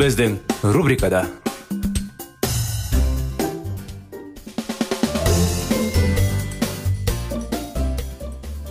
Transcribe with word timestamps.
Біздің 0.00 0.38
рубрикада 0.72 1.26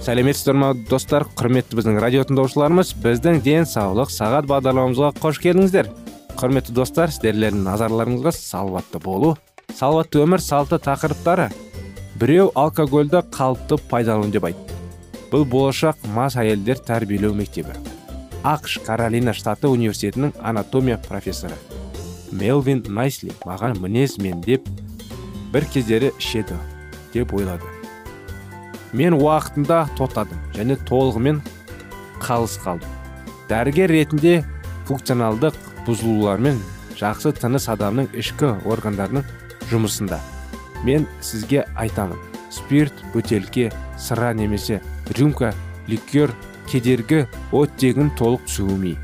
сәлеметсіздер 0.02 0.58
ма 0.58 0.72
достар 0.90 1.28
құрметті 1.38 1.78
біздің 1.78 2.00
радио 2.02 2.24
тыңдаушыларымыз 2.26 2.96
біздің 3.04 3.44
денсаулық 3.46 4.10
сағат 4.10 4.50
бағдарламамызға 4.50 5.12
қош 5.20 5.38
келдіңіздер 5.44 5.92
құрметті 6.40 6.74
достар 6.80 7.14
сіздерлердің 7.14 7.62
назарларыңызға 7.68 8.34
салауатты 8.34 9.04
болу 9.06 9.36
салауатты 9.70 10.24
өмір 10.26 10.42
салты 10.42 10.82
тақырыптары 10.82 11.52
біреу 12.18 12.50
алкогольді 12.58 13.22
қалыпты 13.38 13.78
пайдалану 13.94 14.34
деп 14.34 14.50
айтты 14.50 14.82
бұл 15.30 15.46
болашақ 15.46 16.10
мас 16.18 16.42
әйелдер 16.42 16.82
тәрбиелеу 16.90 17.38
мектебі 17.38 17.78
ақш 18.44 18.80
каролина 18.86 19.34
штаты 19.34 19.68
университетінің 19.68 20.34
анатомия 20.40 20.98
профессоры. 20.98 21.56
Мелвин 22.32 22.84
найсли 22.88 23.34
маған 23.46 23.80
мінез 23.82 24.18
мен 24.18 24.40
деп 24.42 24.68
бір 25.52 25.66
кездері 25.74 26.12
ішеді 26.18 26.56
деп 27.14 27.34
ойлады. 27.34 27.68
Мен 28.94 29.18
уақытында 29.18 29.90
тоқтадым 29.98 30.40
және 30.56 30.78
толығымен 30.88 31.42
қалыс 32.24 32.56
қалдым. 32.64 32.90
Дәрігер 33.50 33.92
ретінде 33.92 34.44
функционалдық 34.88 35.58
бұзылулармен 35.88 36.62
жақсы 37.00 37.34
тыныс 37.36 37.68
адамның 37.70 38.10
ішкі 38.14 38.56
органдарының 38.70 39.26
жұмысында. 39.70 40.20
Мен 40.86 41.08
сізге 41.22 41.66
айтамын 41.76 42.18
спирт 42.54 42.94
бөтелке 43.14 43.72
сыра 43.98 44.34
немесе 44.34 44.82
рюмка 45.18 45.54
ликер 45.88 46.32
кедергі 46.70 47.26
оттегін 47.52 48.14
толық 48.20 48.46
түсуімей 48.48 48.98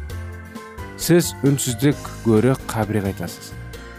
сіз 0.98 1.34
үнсіздік 1.44 1.98
гөрі 2.24 2.56
қабірек 2.70 3.10
айтасыз. 3.12 3.52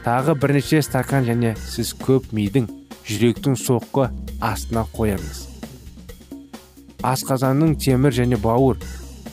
Тағы 0.04 0.36
бірнеше 0.40 0.80
стакан 0.82 1.26
және 1.26 1.52
сіз 1.60 1.92
көп 2.00 2.30
мидың 2.34 2.68
жүректің 3.06 3.56
соққы 3.60 4.08
астына 4.40 4.86
қоямыз. 4.96 5.44
Асқазанның 7.06 7.76
темір 7.82 8.16
және 8.16 8.38
бауыр 8.40 8.80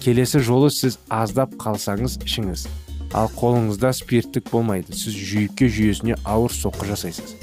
келесі 0.03 0.41
жолы 0.43 0.71
сіз 0.73 0.99
аздап 1.09 1.55
қалсаңыз 1.61 2.19
ішіңіз. 2.25 2.67
Ал 3.13 3.29
қолыңызда 3.37 3.93
спирттік 3.95 4.49
болмайды 4.51 4.97
сіз 4.97 5.15
жүйке 5.15 5.69
жүйесіне 5.71 6.19
ауыр 6.25 6.51
соққы 6.51 6.89
жасайсыз. 6.91 7.37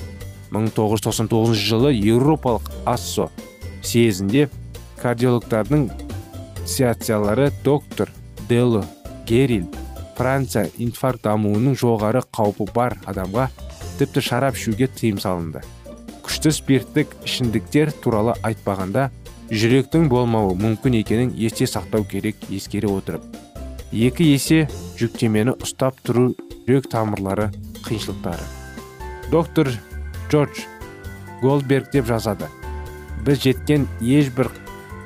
1999 0.51 1.55
жылы 1.55 1.95
еуропалық 1.95 2.71
ассо 2.85 3.31
съезінде 3.83 4.49
кардиологтардың 5.01 5.89
ассоциациялары 6.71 7.53
доктор 7.65 8.13
дело 8.49 8.87
герил 9.27 9.67
франция 10.17 10.69
инфаркт 10.79 11.25
дамуының 11.25 11.75
жоғары 11.75 12.21
қаупі 12.31 12.69
бар 12.71 12.95
адамға 13.11 13.49
тіпті 13.99 14.23
шарап 14.23 14.55
ішуге 14.55 14.87
тыйым 14.87 15.19
салынды. 15.19 15.65
Күшті 16.23 16.53
спирттік 16.55 17.17
ішімдіктер 17.27 17.91
туралы 18.05 18.37
айтпағанда 18.47 19.09
жүректің 19.51 20.07
болмауы 20.13 20.55
мүмкін 20.61 21.01
екенін 21.01 21.35
есте 21.35 21.67
сақтау 21.67 22.07
керек 22.07 22.39
ескере 22.49 22.87
отырып. 22.87 23.27
Екі 23.91 24.31
есе 24.31 24.69
жүктемені 25.01 25.57
ұстап 25.59 25.99
тұру 26.07 26.29
жүрек 26.69 26.87
тамырлары 26.93 27.51
қиыншылықтары. 27.83 28.47
Доктор 29.35 29.75
джордж 30.31 30.63
голдберг 31.43 31.91
деп 31.91 32.07
жазады. 32.07 32.47
Біз 33.27 33.43
жеткен 33.43 33.91
ешбір 34.01 34.55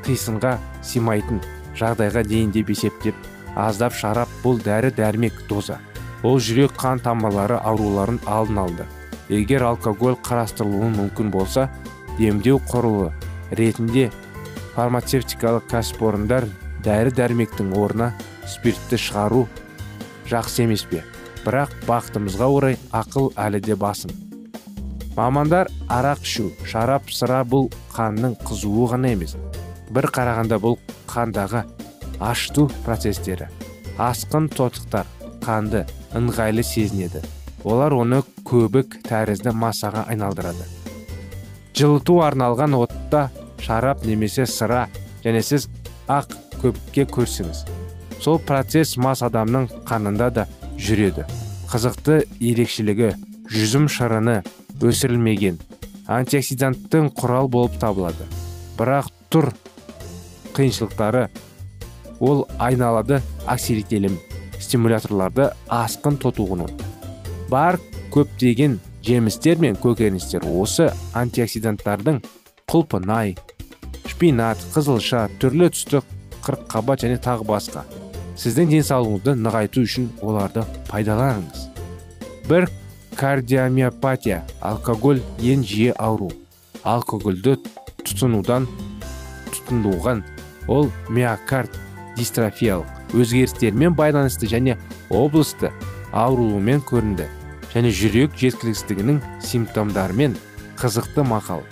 қисынға 0.05 0.59
симайтын 0.85 1.41
жағдайға 1.79 2.23
дейін 2.29 2.53
деп 2.55 2.71
есептеп 2.75 3.15
аздап 3.57 3.95
шарап 3.97 4.31
бұл 4.45 4.61
дәрі 4.63 4.93
дәрмек 4.95 5.45
доза 5.49 5.81
ол 6.25 6.41
жүрек 6.41 6.73
қан 6.81 7.03
тамырлары 7.05 7.59
ауруларын 7.61 8.21
алдын 8.27 8.59
алды. 8.63 8.87
Егер 9.29 9.65
алкоголь 9.69 10.17
қарастырылуы 10.25 10.91
мүмкін 10.95 11.31
болса 11.33 11.69
демдеу 12.19 12.61
құрылы 12.71 13.11
ретінде 13.57 14.11
фармацевтикалық 14.75 15.69
кәсіпорындар 15.71 16.49
дәрі 16.85 17.13
дәрмектің 17.19 17.73
орнына 17.77 18.13
спиртті 18.49 18.99
шығару 19.01 19.45
жақсы 20.31 20.65
емес 20.65 20.85
пе? 20.89 21.05
Бірақ 21.45 21.73
бақытымызға 21.89 22.49
орай 22.57 22.79
ақыл 22.93 23.31
әлі 23.37 23.61
де 23.65 23.77
басым. 23.77 24.13
Мамандар 25.17 25.69
арақ 25.93 26.25
ішу 26.25 26.49
шарап 26.65 27.13
сыра 27.13 27.43
бұл 27.45 27.69
қанның 27.93 28.39
қызуы 28.49 28.89
ғана 28.95 29.13
емес. 29.13 29.37
Бір 29.95 30.11
қарағанда 30.15 30.59
бұл 30.63 30.79
қандағы 31.11 31.65
ашыту 32.21 32.67
процестері. 32.85 33.49
Асқын 33.99 34.49
тотықтар 34.51 35.07
қанды 35.45 35.85
ыңғайлы 36.19 36.65
сезінеді. 36.67 37.23
Олар 37.65 37.95
оны 37.97 38.23
көбік 38.45 38.99
тәрізді 39.07 39.55
массаға 39.55 40.05
айналдырады. 40.11 40.67
Жылыту 41.75 42.21
арналған 42.27 42.77
отта 42.79 43.29
шарап 43.63 44.05
немесе 44.05 44.47
сыра 44.47 44.89
және 45.25 45.43
сіз 45.43 45.69
ақ 46.09 46.35
көпке 46.63 47.07
көрсеңіз. 47.09 47.65
Сол 48.21 48.39
процесс 48.39 48.97
мас 48.97 49.23
адамның 49.27 49.71
қанында 49.89 50.31
да 50.31 50.47
жүреді. 50.79 51.25
Қызықты 51.71 52.23
ерекшелігі 52.41 53.15
жүзім 53.51 53.89
шырыны 53.91 54.43
өсірілмеген. 54.85 55.59
Антиоксиданттың 56.07 57.11
құрал 57.17 57.49
болып 57.49 57.79
табылады. 57.81 58.27
Бірақ 58.79 59.09
тұр 59.33 59.51
қиыншылықтары. 60.55 61.29
Ол 62.21 62.47
айналады 62.59 63.21
оксилителім 63.47 64.19
стимуляторларды 64.63 65.51
асқын 65.69 66.17
тотуғының 66.23 66.71
бар 67.51 67.79
көптеген 68.15 68.79
жемістер 69.05 69.61
мен 69.63 69.77
көкөністер 69.79 70.47
осы 70.49 70.89
антиоксиданттардың 71.19 72.21
құлпынай 72.71 73.35
шпинат 74.11 74.63
қызылша 74.75 75.27
түрлі 75.43 75.69
түсті 75.75 76.01
қырыққабат 76.45 77.05
және 77.05 77.19
тағы 77.23 77.47
басқа. 77.49 77.85
Сіздің 78.41 78.73
денсаулығыңызды 78.73 79.37
нығайту 79.39 79.85
үшін 79.87 80.09
оларды 80.23 80.65
пайдаланыңыз. 80.91 81.69
Бір 82.49 82.67
кардиомиопатия 83.17 84.43
алкоголь 84.61 85.23
ең 85.39 85.63
жиі 85.65 85.95
ауру. 85.95 86.33
Алкогольді 86.83 87.57
тұтынудан 88.03 88.67
тұтынуған 89.53 90.25
ол 90.69 90.91
миокард 91.09 91.71
дистрофиялық 92.17 93.15
өзгерістермен 93.15 93.95
байланысты 93.95 94.49
және 94.51 94.77
облысты 95.11 95.71
ауруымен 96.13 96.83
көрінді 96.89 97.27
және 97.75 97.91
жүрек 97.91 98.37
жеткіліксіздігінің 98.39 99.21
симптомдарымен 99.43 100.37
қызықты 100.79 101.25
мақал. 101.27 101.65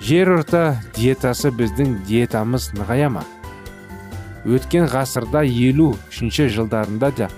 Жер 0.00 0.28
орта 0.36 0.76
диетасы 0.96 1.50
біздің 1.56 2.02
диетамыз 2.08 2.72
нығая 2.76 3.08
ма? 3.12 3.24
Өткен 4.44 4.86
ғасырда 4.92 5.42
елу 5.48 5.94
үшінші 6.10 6.50
жылдарында 6.52 7.10
да 7.16 7.30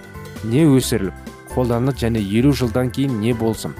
не 0.44 0.66
өсіріліп 0.66 1.30
қолданылды 1.54 2.02
және 2.02 2.24
елу 2.40 2.52
жылдан 2.52 2.90
кейін 2.90 3.20
не 3.22 3.32
болсын? 3.32 3.76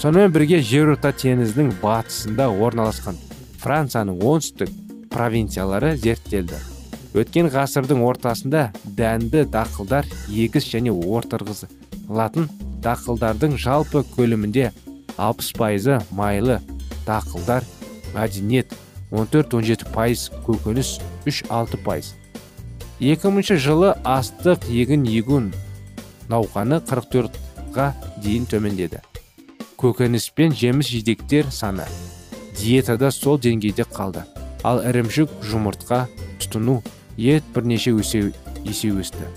Сонымен 0.00 0.32
бірге 0.32 0.62
жерорта 0.64 1.12
теңізінің 1.12 1.76
батысында 1.82 2.48
орналасқан 2.48 3.20
францияның 3.60 4.18
оңтүстік 4.20 4.72
провинциялары 5.16 5.96
зерттелді. 5.96 6.58
Өткен 7.16 7.48
ғасырдың 7.48 8.02
ортасында 8.04 8.66
дәнді 8.98 9.46
дақылдар 9.48 10.04
егіс 10.28 10.66
және 10.68 10.92
ортырғызылатын 10.92 12.50
дақылдардың 12.84 13.56
жалпы 13.56 14.04
көлемінде 14.12 14.68
60 15.16 15.56
пайызы 15.56 15.96
майлы 16.12 16.58
дақылдар 17.06 17.64
мәдениет 18.12 18.76
14-17 19.10 19.88
пайыз 19.94 20.28
көкөніс 20.44 20.98
3-6 21.24 21.80
пайыз. 21.86 22.12
2000 23.00 23.56
жылы 23.64 23.94
астық 24.04 24.68
егін 24.68 25.08
егін 25.08 25.52
науқаны 26.28 26.82
44-ға 26.84 27.92
дейін 28.20 28.48
төмендеді. 28.50 29.00
Көкөніс 29.80 30.28
пен 30.36 30.52
жеміс 30.52 30.92
жидектер 30.92 31.48
саны 31.52 31.88
диетада 32.56 33.10
сол 33.12 33.40
деңгейде 33.40 33.88
қалды. 33.88 34.24
Ал 34.64 34.80
ірімшік 34.86 35.32
жұмыртқа 35.50 36.06
тұтыну 36.40 36.80
ет 37.16 37.44
бірнеше 37.54 37.92
есе, 37.96 38.32
есе 38.64 38.90
өсті. 38.92 39.28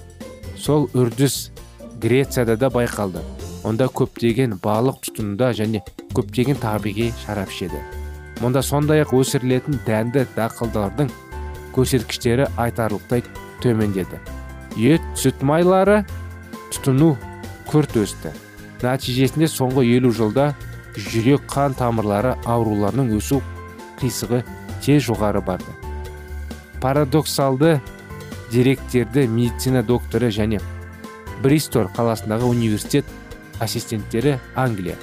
Сол 0.58 0.90
үрдіс 0.94 1.52
грецияда 2.00 2.58
да 2.58 2.70
байқалды. 2.70 3.24
Онда 3.64 3.90
көптеген 3.92 4.56
балық 4.64 5.02
тұтынуда 5.04 5.52
және 5.56 5.82
көптеген 6.16 6.60
табиғи 6.62 7.10
шарап 7.26 7.52
ішеді. 7.52 7.82
Мұнда 8.40 8.64
сондай 8.64 9.04
ақ 9.04 9.12
өсірілетін 9.20 9.82
дәнді 9.88 10.24
дақылдардың 10.38 11.10
көрсеткіштері 11.76 12.48
айтарлықтай 12.58 13.26
төмендеді. 13.64 14.20
Ет 14.80 15.04
сүт 15.20 15.44
майлары 15.44 16.06
тұтыну 16.72 17.18
күрт 17.68 17.98
өсті. 18.00 18.32
Нәтижесінде 18.80 19.50
соңғы 19.52 19.84
елу 19.98 20.14
жылда 20.16 20.54
жүрек 20.96 21.44
қан 21.52 21.76
тамырлары 21.76 22.38
ауруларының 22.48 23.12
өсу 23.18 23.42
қисығы 24.00 24.40
жоғары 24.98 25.42
барды. 25.46 25.72
Парадоксалды 26.82 27.80
деректерді 28.52 29.28
медицина 29.28 29.84
докторы 29.84 30.32
және 30.34 30.62
бристор 31.44 31.92
қаласындағы 31.96 32.50
университет 32.50 33.06
ассистенттері 33.60 34.40
англия. 34.56 34.96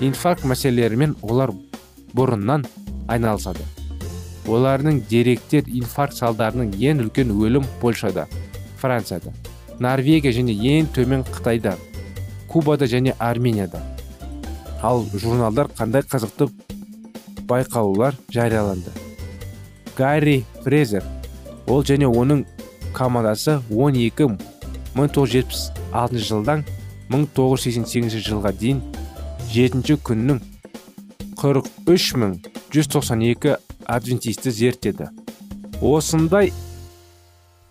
Инфаркт 0.00 0.44
мәселелерімен 0.44 1.16
олар 1.22 1.54
бұрыннан 2.12 2.66
айналысады. 3.08 3.64
Олардың 4.44 5.00
деректер 5.08 5.64
инфаркт 5.70 6.18
салдарының 6.18 6.74
ең 6.76 7.06
үлкен 7.06 7.32
өлім 7.32 7.64
польшада 7.80 8.26
францияда 8.82 9.32
норвегия 9.80 10.32
және 10.34 10.54
ең 10.54 10.90
төмен 10.94 11.24
қытайда 11.24 11.76
кубада 12.48 12.86
және 12.86 13.14
арменияда. 13.18 13.80
Ал 14.82 15.06
журналдар 15.14 15.70
қандай 15.78 16.04
қызықты 16.04 16.50
байқаулар 17.48 18.14
жарияланды? 18.30 19.03
Гарри 19.96 20.44
фрезер. 20.64 21.04
Ол 21.66 21.84
және 21.84 22.06
оның 22.08 22.44
командасы 22.94 23.60
12 23.70 24.38
1976 24.94 26.18
жылдан 26.28 26.64
1988 27.10 28.20
жылға 28.28 28.52
дейін 28.58 28.82
жетінші 29.50 29.94
күннің 30.06 30.40
43192 31.40 33.56
адвентисті 33.84 34.50
зерттеді. 34.50 35.08
Осындай 35.82 36.52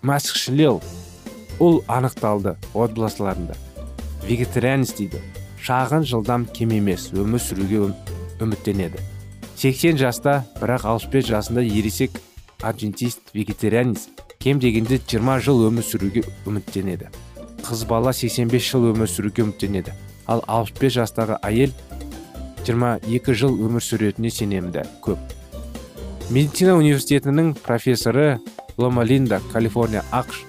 мәсіхшілеу 0.03 0.81
ұл 1.63 1.83
анықталды 1.87 2.55
отбасыларында. 2.73 3.55
Вегетарианец 4.27 4.93
дейді. 4.97 5.19
Шағын 5.63 6.03
жылдам 6.07 6.45
кем 6.45 6.69
емес 6.75 7.11
өмір 7.15 7.39
сүруге 7.39 7.93
үміттенеді. 8.43 8.99
80 9.63 9.95
жаста 9.95 10.41
бірақ 10.59 10.83
65 10.83 11.29
жасында 11.31 11.61
ересек 11.63 12.17
адвентист 12.61 13.29
вегетарианец. 13.33 14.09
Кем 14.37 14.59
дегенде 14.59 14.97
20 14.99 15.39
жыл 15.39 15.61
өмір 15.69 15.85
сүруге 15.87 16.25
үміттенеді. 16.43 17.07
Қыз 17.63 17.85
бала 17.87 18.11
85 18.11 18.59
жыл 18.59 18.89
өмір 18.89 19.07
сүруге 19.07 19.45
үміттенеді. 19.45 19.93
Ал 20.27 20.43
65 20.51 20.97
жастағы 20.97 21.37
әйел 21.47 21.71
22 22.67 23.37
жыл 23.39 23.55
өмір 23.63 23.85
сүретініне 23.85 24.31
сенемді 24.35 24.83
көп. 25.05 25.21
Медицина 26.27 26.75
университетінің 26.75 27.53
профессоры 27.63 28.41
ломалинда 28.75 29.39
калифорния 29.53 30.03
ақш 30.11 30.41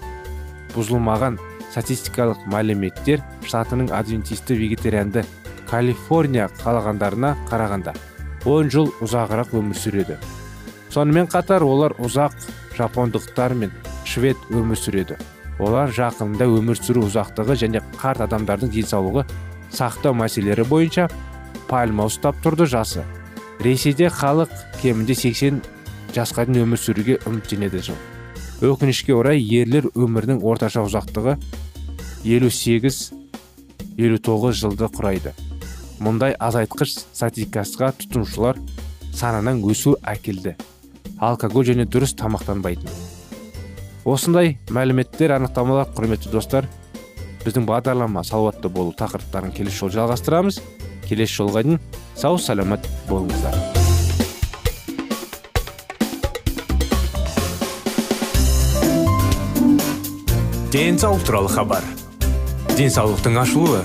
бұзылмаған 0.75 1.39
статистикалық 1.69 2.43
мәліметтер 2.51 3.23
штатының 3.47 3.95
адвентисті 3.95 4.59
вегетарианды 4.59 5.23
калифорния 5.71 6.49
қалағандарына 6.65 7.37
қарағанда. 7.47 7.95
10 8.45 8.71
жыл 8.73 8.91
ұзағырақ 9.05 9.55
өмір 9.57 9.77
сүреді. 9.79 10.17
Сонымен 10.93 11.27
қатар 11.33 11.63
олар 11.65 11.93
ұзақ 11.99 12.33
жапондықтар 12.77 13.55
мен 13.57 13.73
швед 14.05 14.37
өмір 14.53 14.77
сүреді. 14.79 15.17
Олар 15.59 15.91
жақында 15.95 16.45
өмір 16.51 16.77
сүру 16.79 17.07
ұзақтығы 17.09 17.55
және 17.65 17.81
қарт 17.97 18.21
адамдардың 18.27 18.71
денсаулығы 18.75 19.23
сақтау 19.75 20.15
мәселелері 20.19 20.65
бойынша 20.69 21.05
пальма 21.71 22.05
ұстап 22.11 22.35
тұрды 22.45 22.65
жасы. 22.69 23.03
Ресейде 23.65 24.09
халық 24.13 24.51
кемінде 24.83 25.15
80 25.15 25.63
жасқа 26.15 26.45
дейін 26.47 26.63
өмір 26.67 26.79
сүруге 26.79 27.19
үміттенеді 27.27 27.81
жыл. 27.89 27.99
Өкінішке 28.65 29.13
орай 29.15 29.39
ерлер 29.43 29.85
өмірінің 29.95 30.43
орташа 30.45 30.81
ұзақтығы 30.87 31.37
58-59 32.25 34.53
жылды 34.61 34.87
құрайды. 34.95 35.31
Мұндай 36.05 36.35
азайтқыш 36.37 36.99
статистикасыға 37.17 37.95
тұтынушылар 38.03 38.59
санының 39.17 39.63
өсу 39.71 39.95
әкелді. 40.05 40.55
Алкоголь 41.23 41.71
және 41.71 41.87
дұрыс 41.89 42.13
тамақтанбайтын. 42.19 42.91
Осындай 44.05 44.59
мәліметтер 44.69 45.33
анықтамалар 45.39 45.95
құрметті 45.97 46.33
достар 46.35 46.69
біздің 47.47 47.65
бағдарлама 47.69 48.25
салауатты 48.25 48.69
болу 48.69 48.93
тақырыптарын 48.99 49.55
келесі 49.57 49.81
жолы 49.85 49.97
жалғастырамыз. 49.97 50.61
Келесі 51.09 51.41
жолға 51.41 51.65
дейін 51.65 51.81
сау 52.17 52.37
саламат 52.41 52.85
болыңыздар. 53.09 53.57
Денсаулық 60.75 61.29
туралы 61.29 61.53
хабар. 61.53 61.85
Денсаулықтың 62.75 63.37
ашылуы. 63.39 63.85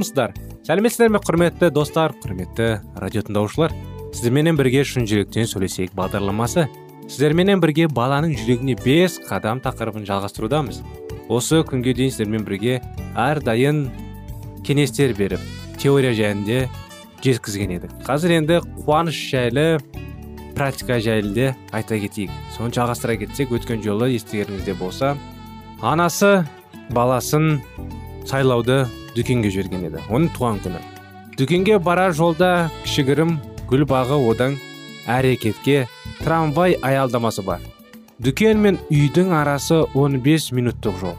Армысыздар 0.00 0.32
сәлеметсіздер 0.64 1.10
ме 1.12 1.18
құрметті 1.20 1.68
достар 1.76 2.14
құрметті 2.22 2.80
радио 3.02 3.20
тыңдаушылар. 3.26 3.72
Сіздерменен 4.14 4.56
бірге 4.56 4.80
шын 4.88 5.04
жүректен 5.04 5.44
сөйлесейік 5.44 5.92
бағдарламасы. 5.92 6.64
Сіздерменен 7.04 7.60
бірге 7.60 7.84
баланың 7.92 8.32
жүрегіне 8.38 8.78
бес 8.80 9.18
қадам 9.26 9.60
тақырыбын 9.60 10.06
жалғастырудамыз. 10.08 10.80
Осы 11.28 11.60
күнге 11.68 11.92
дейін 11.98 12.14
сіздермен 12.14 12.46
бірге 12.48 12.78
әрдайым 13.12 13.90
кеңестер 14.64 15.12
беріп 15.18 15.44
теория 15.76 16.14
жайында 16.16 16.62
жеткізген 17.20 17.76
едік. 17.76 17.92
Қазір 18.06 18.38
енді 18.38 18.62
қуаныш 18.86 19.20
жайлы 19.34 19.66
практика 20.56 20.96
жайлы 20.96 21.52
айта 21.76 22.00
кетейік. 22.00 22.32
Соны 22.56 22.72
жалғастыра 22.72 23.18
кетсек 23.20 23.52
өткен 23.52 23.84
жолы 23.84 24.14
естігеніңізде 24.16 24.78
болса 24.80 25.12
анасы 25.82 26.46
баласын 26.88 27.60
сайлауды 28.24 28.86
дүкенге 29.16 29.50
жіберген 29.52 29.86
еді. 29.90 30.02
Оның 30.10 30.30
туған 30.36 30.60
күні. 30.64 30.80
Дүкенге 31.38 31.78
барар 31.78 32.12
жолда 32.16 32.70
кішігірім 32.84 33.38
гүл 33.70 33.86
бағы 33.88 34.18
одан 34.30 34.58
әрекетке 35.08 35.86
трамвай 36.20 36.76
аялдамасы 36.82 37.44
бар. 37.46 37.60
Дүкен 38.20 38.60
мен 38.60 38.78
үйдің 38.92 39.32
арасы 39.32 39.82
15 39.94 40.50
минуттық 40.52 40.98
жол. 41.00 41.16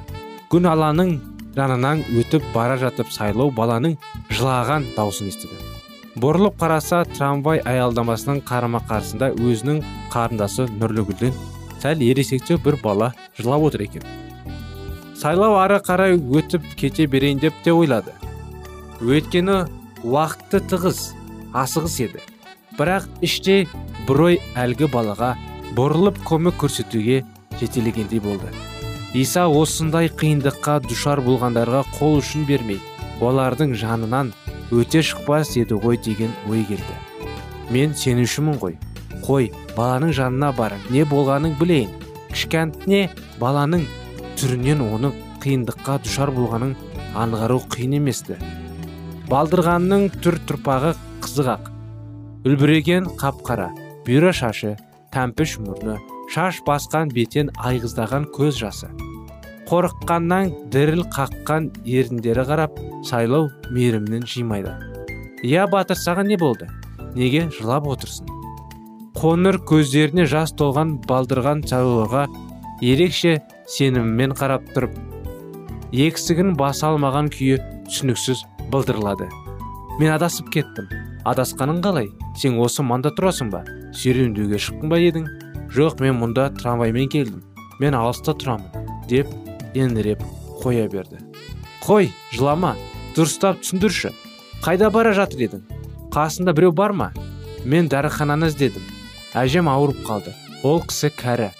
Күн 0.51 0.67
аланың 0.69 1.15
жанынан 1.55 2.03
өтіп 2.21 2.45
бара 2.53 2.77
жатып 2.77 3.09
сайлау 3.11 3.51
баланың 3.55 3.97
жылаған 4.29 4.85
даусын 4.95 5.31
естіді. 5.31 5.57
Бұрылып 6.21 6.59
қараса 6.59 7.05
трамвай 7.15 7.63
аялдамасының 7.65 8.43
қарама 8.47 8.83
қарсында 8.87 9.31
өзінің 9.39 9.81
қарындасы 10.13 10.67
нұрлыгүлден 10.77 11.33
сәл 11.81 12.03
ересектеу 12.05 12.59
бір 12.61 12.77
бала 12.83 13.13
жылап 13.39 13.71
отыр 13.71 13.87
екен. 13.87 14.03
Сайлау 15.21 15.59
ары 15.61 15.77
қарай 15.85 16.15
өтіп 16.17 16.63
кете 16.79 17.05
берейін 17.05 17.41
деп 17.43 17.53
те 17.63 17.73
ойлады. 17.75 18.13
Өйткені 19.01 19.67
уақыты 20.01 20.61
тығыз 20.71 21.01
асығыс 21.53 21.97
еді. 22.07 22.21
Бірақ 22.79 23.05
іште 23.21 23.67
бір 24.07 24.23
ой 24.25 24.39
әлгі 24.57 24.89
балаға 24.89 25.35
бұрылып 25.77 26.17
көмек 26.25 26.57
көрсетуге 26.63 27.21
жетелегендей 27.59 28.23
болды. 28.23 28.49
Иса 29.13 29.45
осындай 29.45 30.09
қиындыққа 30.09 30.79
душар 30.87 31.21
болғандарға 31.21 31.83
қол 31.99 32.17
ұшын 32.21 32.47
бермей 32.49 32.81
олардың 33.21 33.75
жанынан 33.77 34.33
өте 34.73 35.03
шықпас 35.05 35.53
еді 35.59 35.77
ғой 35.83 36.01
деген 36.01 36.33
ой 36.49 36.65
келді. 36.65 36.97
Мен 37.69 37.93
сенушімін 37.93 38.57
ғой. 38.57 38.79
Қой 39.21 39.51
баланың 39.77 40.15
жанына 40.17 40.55
барып 40.57 40.89
не 40.89 41.05
болғанын 41.05 41.53
білейін. 41.59 41.91
Кішкентне 42.31 43.09
баланың 43.39 43.85
түрінен 44.41 44.79
оның 44.81 45.11
қиындыққа 45.43 45.99
душар 46.01 46.31
болғанын 46.33 46.71
аңғару 47.21 47.59
қиын 47.69 47.99
еместі. 47.99 48.39
Балдырғанның 49.29 50.07
түр 50.23 50.39
тұрпағы 50.49 50.95
қызық 51.21 51.67
үлбіреген 52.49 53.11
қап-қара 53.21 53.67
бұйра 54.07 54.31
шашы 54.33 54.73
тәмпіш 55.13 55.59
мұрны 55.61 55.99
шаш 56.33 56.63
басқан 56.65 57.13
бетен 57.13 57.51
айғыздаған 57.61 58.25
көз 58.33 58.57
жасы. 58.63 58.89
Қорыққаннан 59.69 60.49
діріл 60.73 61.05
қаққан 61.13 61.69
еріндері 61.85 62.47
қарап 62.49 62.81
сайлау 63.05 63.51
мейірімнен 63.69 64.25
жимайды. 64.25 64.73
Иә 65.45 65.69
батыр 65.69 66.01
саған 66.01 66.33
не 66.33 66.41
болды? 66.41 66.65
Неге 67.13 67.45
жылап 67.53 67.85
отырсың? 67.93 68.25
Қоңыр 69.21 69.61
көздеріне 69.69 70.25
жас 70.25 70.55
толған 70.57 70.97
балдырған 71.05 71.61
сайлауға 71.69 72.25
ерекше 72.81 73.37
сеніммен 73.67 74.33
қарап 74.37 74.65
тұрып 74.75 74.95
ексігін 75.91 76.55
баса 76.55 76.89
алмаған 76.91 77.29
күйі 77.33 77.59
түсініксіз 77.89 78.45
былдырлады. 78.71 79.27
Мен 79.99 80.13
адасып 80.15 80.49
кеттім. 80.53 80.87
Адасқаның 81.27 81.81
қалай? 81.83 82.07
Сен 82.39 82.57
осы 82.63 82.83
манда 82.83 83.11
тұрасың 83.13 83.51
ба? 83.51 83.65
Серуендеуге 83.93 84.57
шықтың 84.57 84.89
ба 84.89 84.97
едің? 84.97 85.27
Жоқ 85.75 85.99
мен 86.01 86.17
мұнда 86.21 86.47
трамваймен 86.57 87.09
келдім. 87.11 87.43
Мен 87.79 87.97
алыста 87.97 88.33
тұрамын 88.33 88.87
деп 89.11 89.27
еңіреп 89.75 90.23
қоя 90.63 90.87
берді. 90.89 91.19
Қой 91.83 92.09
жылама 92.31 92.75
дұрыстап 93.15 93.61
түсіндірші. 93.61 94.13
Қайда 94.63 94.91
бара 94.93 95.13
жатыр 95.17 95.45
едің? 95.47 95.63
Қасында 96.13 96.55
біреу 96.55 96.71
бар 96.71 96.95
ма? 96.95 97.11
Мен 97.65 97.89
дәріхананы 97.91 98.51
іздедім. 98.51 98.83
Әжем 99.37 99.69
ауырып 99.71 100.01
қалды. 100.07 100.33
Ол 100.63 100.81
кісі 100.85 101.11
кәрі. 101.17 101.51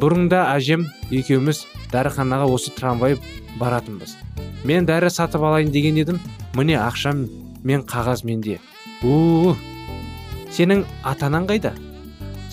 Бұрында 0.00 0.44
әжем 0.54 0.86
екеуміз 1.14 1.64
дәріханаға 1.92 2.48
осы 2.50 2.72
трамвай 2.74 3.16
баратынбыз. 3.60 4.16
Мен 4.64 4.86
дәрі 4.88 5.10
сатып 5.12 5.42
алайын 5.44 5.72
деген 5.72 5.98
едім 6.00 6.20
міне 6.56 6.78
ақшам 6.80 7.26
мен 7.64 7.84
қағаз 7.88 8.24
менде. 8.24 8.58
У 9.02 9.54
сенің 10.54 10.84
атанаң 11.04 11.48
қайда? 11.50 11.74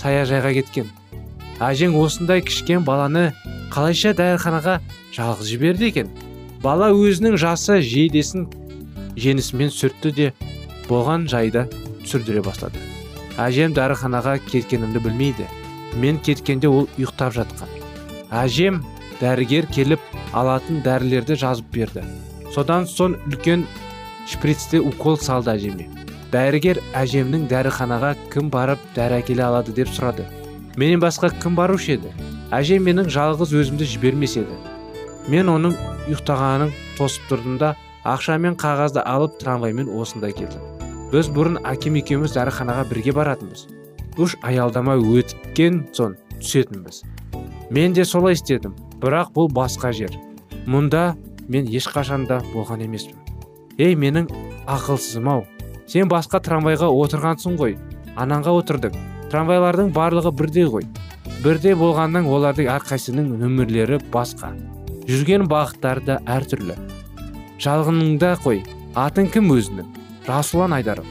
Саяжайға 0.02 0.54
кеткен. 0.60 0.90
Әжең 1.62 1.96
осындай 2.00 2.42
кішкен 2.42 2.86
баланы 2.86 3.32
қалайша 3.74 4.16
дәріханаға 4.18 4.80
жалғыз 5.16 5.52
жіберді 5.54 5.90
екен? 5.92 6.10
Бала 6.64 6.90
өзінің 6.94 7.38
жасы 7.42 7.80
жейдесін 7.86 8.48
женісімен 9.16 9.72
сүртті 9.74 10.12
де 10.18 10.32
болған 10.90 11.28
жайды 11.32 11.68
түсірдіре 12.02 12.44
бастады. 12.46 12.82
Әжем 13.40 13.76
дәріханаға 13.78 14.38
кеткенімді 14.50 15.02
білмейді. 15.06 15.48
Мен 16.00 16.20
кеткенде 16.20 16.70
ол 16.70 16.88
ұйықтап 16.98 17.36
жатқан. 17.36 17.72
Әжем 18.32 18.82
дәрігер 19.22 19.68
келіп 19.72 20.04
алатын 20.34 20.82
дәрілерді 20.86 21.36
жазып 21.40 21.72
берді. 21.74 22.04
Содан 22.54 22.88
соң 22.88 23.18
үлкен 23.28 23.66
шприцте 24.30 24.80
укол 24.80 25.18
салды 25.20 25.54
әжеме. 25.56 25.88
Дәрігер 26.32 26.80
әжемнің 26.96 27.48
дәріханаға 27.52 28.14
кім 28.32 28.50
барып 28.54 28.80
дәрі 28.96 29.20
әкеле 29.20 29.44
алады 29.44 29.76
деп 29.76 29.92
сұрады. 29.92 30.26
Менен 30.80 31.02
басқа 31.04 31.32
кім 31.42 31.58
барушы 31.60 31.98
еді? 31.98 32.14
Әжем 32.56 32.86
менің 32.88 33.10
жалғыз 33.12 33.52
өзімді 33.52 33.88
жібермес 33.92 34.38
еді. 34.40 34.56
Мен 35.28 35.52
оның 35.52 35.76
ұйықтағанын 36.08 36.72
тосып 36.98 37.28
тұрдым 37.30 37.60
да 37.60 37.76
ақша 38.08 38.38
мен 38.40 38.56
қағазды 38.56 39.04
алып 39.04 39.38
трамваймен 39.44 39.92
осында 39.92 40.32
келдім. 40.32 40.64
Біз 41.12 41.28
бұрын 41.36 41.60
әкем 41.68 42.00
екеуміз 42.00 42.34
дәріханаға 42.38 42.88
бірге 42.90 43.14
баратынбыз. 43.16 43.68
Үш 44.18 44.36
аялдама 44.42 44.98
өткен 44.98 45.86
соң 45.96 46.18
түсетінбіз. 46.40 47.04
Мен 47.72 47.94
де 47.94 48.06
солай 48.06 48.36
істедім 48.36 48.76
бірақ 49.02 49.32
бұл 49.36 49.52
басқа 49.54 49.94
жер. 49.96 50.16
Мұнда 50.68 51.16
мен 51.48 51.68
ешқашанда 51.68 52.42
болған 52.54 52.84
емеспін. 52.86 53.16
Ей 53.78 53.96
менің 53.96 54.28
ақылсызым 54.68 55.30
ау 55.32 55.46
сен 55.88 56.10
басқа 56.12 56.42
трамвайға 56.44 56.90
отырғансың 56.92 57.58
ғой 57.60 57.78
анаңға 58.20 58.54
отырдың 58.60 59.00
трамвайлардың 59.32 59.94
барлығы 59.96 60.34
бірдей 60.36 60.68
ғой. 60.68 60.86
Бірдей 61.42 61.74
болғаннан 61.76 62.28
олардың 62.30 62.70
әрқайсының 62.76 63.32
нөмірлері 63.42 64.02
басқа. 64.14 64.52
Жүрген 65.08 65.48
бағыттары 65.50 66.04
да 66.06 66.20
әртүрлі. 66.30 66.76
Жалғыныңда 67.62 68.36
қой 68.44 68.62
атың 68.96 69.32
кім 69.34 69.50
өзінің? 69.56 69.88
Расулан 70.28 70.76
айдаров. 70.78 71.08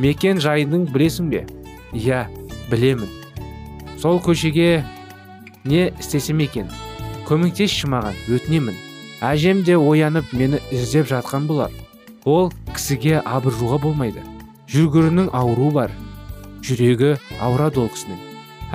Мекен 0.00 0.40
жайының 0.40 0.86
білесің 0.94 1.28
бе? 1.32 1.44
Иә 1.92 2.26
білемін. 2.70 3.08
Сол 3.98 4.20
көшеге 4.20 4.84
не 5.64 5.90
істесем 5.98 6.40
екен? 6.40 6.70
Көмектесші 7.28 7.90
маған 7.92 8.16
өтінемін. 8.28 8.74
Әжем 9.20 9.62
де 9.64 9.76
оянып 9.76 10.32
мені 10.32 10.58
іздеп 10.72 11.10
жатқан 11.10 11.46
болар 11.46 11.70
ол 12.24 12.50
кісіге 12.74 13.20
абыржуға 13.24 13.80
болмайды. 13.80 14.22
Жүргірінің 14.70 15.30
ауруы 15.34 15.72
бар. 15.74 15.92
Жүрегі 16.62 17.16
ауырады 17.40 17.80
ол 17.82 17.90
кісінің. 17.90 18.20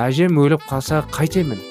Әжем 0.01 0.39
өліп 0.41 0.65
қалса 0.67 1.03
қайтемін. 1.13 1.61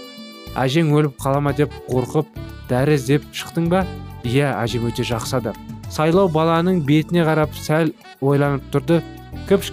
Әжең 0.56 0.92
өліп 0.94 1.18
қала 1.20 1.42
ма 1.44 1.52
деп 1.52 1.74
қорқып 1.90 2.30
дәрі 2.70 2.96
іздеп 2.98 3.26
шықтың 3.34 3.68
ба? 3.72 3.84
Иә 4.24 4.54
әжем 4.62 4.86
өте 4.88 5.04
жақсы 5.04 5.40
адам. 5.40 5.58
Сайлау 5.90 6.30
баланың 6.32 6.84
бетіне 6.86 7.26
қарап 7.26 7.52
сәл 7.58 7.92
ойланып 8.22 8.70
тұрды. 8.72 9.02
Кіп 9.48 9.66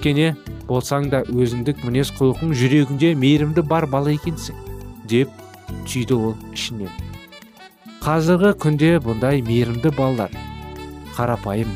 болсаң 0.72 1.10
да 1.12 1.22
өзіндік 1.28 1.84
мінез 1.84 2.14
құлқың 2.16 2.54
жүрегіңде 2.56 3.12
мейірімді 3.20 3.64
бар 3.68 3.90
бала 3.92 4.14
екенсің 4.16 4.56
деп 5.12 5.32
түйді 5.84 6.16
ол 6.16 6.36
ішінен. 6.56 6.92
Қазіргі 8.02 8.54
күнде 8.62 8.96
бұндай 9.04 9.44
мейірімді 9.46 9.92
балалар 9.98 10.32
қарапайым 11.18 11.74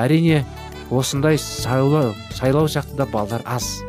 әрине 0.00 0.42
осындай 0.90 1.38
сайлау 1.38 2.12
сайлау 2.34 2.66
сияқты 2.66 2.98
да 2.98 3.06
балалар 3.06 3.46
аз. 3.46 3.82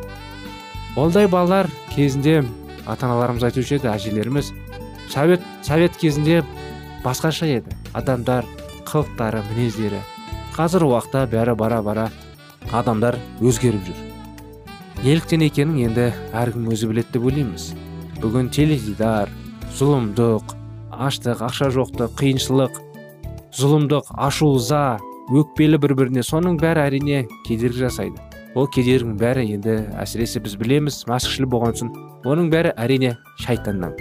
Олдай 0.96 1.26
балалар 1.26 1.68
кезінде 1.94 2.44
ата 2.86 3.10
аналарымыз 3.10 3.48
айтушы 3.50 3.80
еді 3.80 3.90
әжелеріміз 3.92 4.52
совет 5.10 5.42
совет 5.62 5.96
кезінде 5.98 6.42
басқаша 7.04 7.50
еді. 7.58 7.74
Адамдар 7.92 8.46
қылықтары 8.86 9.42
мінездері. 9.50 10.00
Қазір 10.56 10.86
уақытта 10.86 11.26
бәрі 11.28 11.58
бара 11.58 11.82
бара 11.82 12.10
адамдар 12.72 13.18
өзгеріп 13.42 13.90
жүр. 13.90 14.15
Неліктен 15.06 15.44
екенін 15.46 15.76
енді 15.86 16.04
әркім 16.34 16.64
өзі 16.74 16.88
біледі 16.90 17.12
деп 17.14 17.26
ойлаймыз. 17.28 17.66
Бүгін 18.18 18.48
теледидар 18.50 19.30
зұлымдық 19.78 20.56
аштық 20.90 21.44
ақша 21.46 21.68
жоқтық 21.76 22.16
қиыншылық 22.18 22.80
зұлымдық 23.54 24.10
ашу 24.26 24.48
ыза 24.56 24.98
өкпелі 25.30 25.78
бір 25.84 25.94
біріне 26.00 26.26
соның 26.26 26.58
бәрі 26.58 26.82
әрине 26.88 27.22
кедергі 27.46 27.84
жасайды. 27.84 28.18
Ол 28.58 28.66
кедергінің 28.66 29.14
бәрі 29.22 29.46
енді 29.54 29.78
әсіресе 29.94 30.42
біз 30.42 30.58
білеміз 30.58 31.04
мәсіхшіл 31.06 31.46
болған 31.54 31.78
соң 31.78 31.94
оның 32.26 32.50
бәрі 32.50 32.74
әрине 32.74 33.14
шайтаннан. 33.46 33.94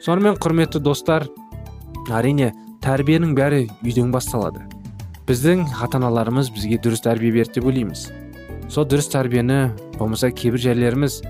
Сонымен 0.00 0.40
құрметті 0.40 0.80
достар 0.80 1.28
әрине 2.08 2.54
тәрбиенің 2.80 3.36
бәрі 3.36 3.66
үйден 3.84 4.16
басталады. 4.16 4.64
Біздің 5.28 5.68
ата 5.76 6.00
аналарымыз 6.00 6.54
бізге 6.56 6.80
дұрыс 6.80 7.04
тәрбие 7.04 7.36
берді 7.36 7.60
деп 7.60 7.68
ойлаймыз. 7.68 8.12
Сол 8.74 8.88
дұрыс 8.90 9.06
тәрбиені 9.06 9.68
болмаса 10.00 10.32
кейбір 10.34 10.58
жерлеріміз 10.58 11.20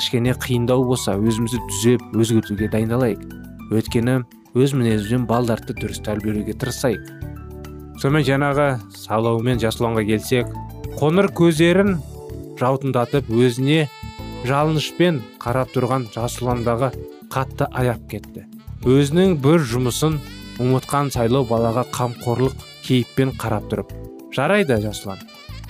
кішкене 0.00 0.32
қиындау 0.42 0.82
болса 0.88 1.12
өзімізді 1.14 1.60
түзеп 1.68 2.16
өзгертуге 2.18 2.66
дайындалайық. 2.72 3.20
Өйткені 3.70 4.16
өз 4.58 4.74
мінезімізбен 4.74 5.28
балдарды 5.30 5.76
дұрыс 5.78 6.00
тәрбиелеуге 6.02 6.56
тырысайық. 6.58 7.12
Сонымен 8.02 8.26
жаңағы 8.26 8.66
саулау 8.90 9.38
мен 9.46 9.62
жасұланға 9.62 10.02
келсек 10.08 10.50
қоңыр 10.98 11.30
көздерін 11.38 11.94
жаутындатып 12.58 13.30
өзіне 13.30 13.84
жалынышпен 14.50 15.22
қарап 15.44 15.70
тұрған 15.76 16.08
жасұландағы 16.16 16.90
қатты 17.30 17.70
аяп 17.70 18.02
кетті. 18.10 18.48
Өзінің 18.82 19.38
бір 19.46 19.62
жұмысын 19.62 20.18
ұмытқан 20.58 21.14
сайлау 21.14 21.46
балаға 21.46 21.86
қамқорлық 21.94 22.58
кейіппен 22.82 23.36
қарап 23.38 23.70
тұрып. 23.70 23.94
Жарайды 24.34 24.82
жасұлан. 24.82 25.22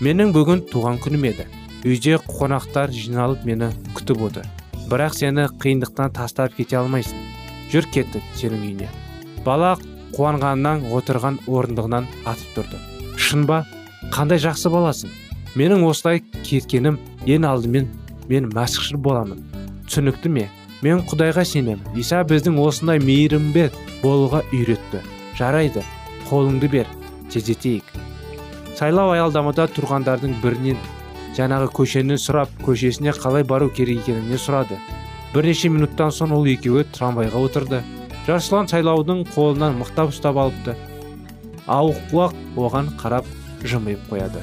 Менің 0.03 0.33
бүгін 0.35 0.65
туған 0.73 0.99
күнім 1.03 1.27
еді. 1.31 1.47
Үйде 1.85 2.17
қонақтар 2.27 2.91
жиналып 2.95 3.45
мені 3.47 3.71
күтіп 3.95 4.23
отыр. 4.27 4.47
Бірақ 4.91 5.15
сені 5.19 5.47
қиындықтан 5.63 6.15
тастап 6.17 6.57
кете 6.57 6.79
алмайсың. 6.81 7.19
Жүр 7.71 7.87
кеттік 7.95 8.25
сенің 8.39 8.65
үйіне. 8.65 8.89
Бала 9.45 9.75
қуанғаннан 10.17 10.89
отырған 10.95 11.39
орындығынан 11.47 12.09
атып 12.25 12.59
тұрды. 12.59 12.81
Шын 13.21 13.47
ба 13.47 13.65
қандай 14.15 14.43
жақсы 14.43 14.73
баласың. 14.73 15.13
Менің 15.55 15.85
осылай 15.87 16.23
кеткенім 16.43 16.99
ең 17.27 17.47
алдымен 17.47 17.91
мен 18.29 18.49
мәсіхшіл 18.55 18.99
боламын. 18.99 19.45
Түсінікті 19.87 20.33
ме? 20.33 20.49
Мен 20.83 21.05
құдайға 21.09 21.45
сенемін. 21.47 21.85
Иса 21.97 22.25
біздің 22.29 22.59
осындай 22.61 22.99
мейірімбет 23.01 23.77
болуға 24.03 24.43
үйретті. 24.53 25.05
Жарайды 25.39 25.85
қолыңды 26.31 26.71
бер. 26.73 26.91
Тездетейік. 27.31 27.85
Сайлау 28.79 29.13
аялдамада 29.15 29.67
тұрғандардың 29.75 30.39
бірінен 30.43 30.79
жаңағы 31.37 31.71
көшені 31.75 32.17
сұрап 32.21 32.51
көшесіне 32.65 33.15
қалай 33.17 33.45
бару 33.47 33.71
керек 33.75 34.03
екеніне 34.05 34.39
сұрады. 34.39 34.79
Бірнеше 35.35 35.69
минуттан 35.71 36.13
соң 36.15 36.35
ол 36.37 36.47
екеуі 36.47 36.85
трамвайға 36.95 37.41
отырды. 37.49 37.81
Жасұлан 38.27 38.71
сайлаудың 38.71 39.25
қолынан 39.35 39.81
мықтап 39.81 40.13
ұстап 40.15 40.39
алыпты. 40.39 40.77
Ауық 41.67 42.15
оған 42.57 42.93
қарап 43.01 43.27
жымиып 43.65 44.07
қояды. 44.11 44.43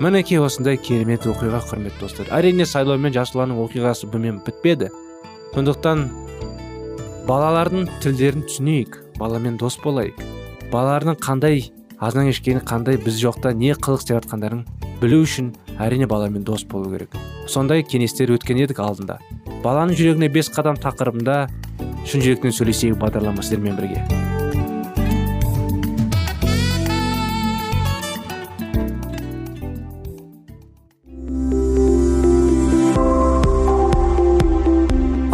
Мінекей 0.00 0.38
осындай 0.38 0.76
керемет 0.76 1.24
оқиға 1.26 1.62
құрметті 1.70 2.04
достар. 2.04 2.28
Әрине 2.30 2.66
сайлау 2.66 3.00
мен 3.00 3.14
жасұланның 3.16 3.58
оқиғасы 3.64 4.06
бұмен 4.12 4.42
бітпеді. 4.46 4.92
Сондықтан 5.54 6.04
балалардың 7.26 7.88
тілдерін 8.04 8.44
түсінейік 8.46 9.00
баламен 9.18 9.56
дос 9.58 9.78
болайық. 9.82 10.20
Балалардың 10.70 11.18
қандай 11.24 11.64
азан 12.00 12.28
кешкені 12.30 12.60
қандай 12.62 12.96
біз 13.02 13.18
жоқта 13.18 13.50
не 13.54 13.72
қылық 13.74 14.04
істеп 14.04 14.20
жатқандарын 14.20 14.62
білу 15.00 15.24
үшін 15.24 15.50
әрине 15.82 16.06
баламен 16.06 16.44
дос 16.46 16.62
болу 16.64 16.92
керек. 16.92 17.10
Сондай 17.50 17.82
кеңестер 17.82 18.30
өткен 18.36 18.60
едік 18.62 18.78
алдында. 18.78 19.18
Баланың 19.64 19.98
жүрегіне 19.98 20.28
бес 20.30 20.50
қадам 20.54 20.78
тақырыбында 20.78 21.48
шын 22.06 22.22
жүректен 22.22 22.54
сөйлесейік 22.54 23.00
бағдарлама 23.02 23.42
сіздермен 23.42 23.74
бірге. 23.74 24.04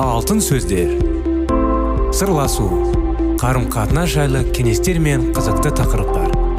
Алтын 0.00 0.40
сөздер. 0.40 0.96
Сырласу. 2.14 2.70
Қарым 3.42 3.68
қатынас 3.68 4.14
жайлы 4.14 4.46
кеңестер 4.57 4.96
мен 5.03 5.29
қызықты 5.37 5.74
тақырыптар. 5.77 6.43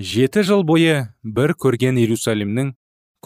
Жеті 0.00 0.42
жыл 0.48 0.62
бойы 0.64 1.10
бір 1.20 1.52
көрген 1.60 1.98
иерусалимнің 2.00 2.72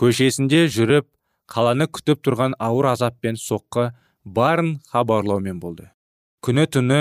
көшесінде 0.00 0.64
жүріп 0.74 1.06
қаланы 1.50 1.87
күтіп 1.87 2.24
тұрған 2.26 2.56
ауыр 2.58 2.88
азап 2.90 3.20
пен 3.22 3.38
соққы 3.38 3.92
барын 4.24 4.80
хабарлаумен 4.90 5.60
болды. 5.62 5.90
Күні 6.42 6.66
түні 6.66 7.00